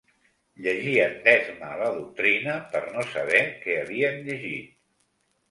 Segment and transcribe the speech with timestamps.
[0.67, 4.75] Llegien d'esma la doctrina per no saber que havien llegit